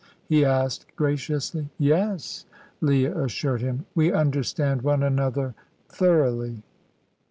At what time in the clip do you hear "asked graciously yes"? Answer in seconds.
0.43-2.45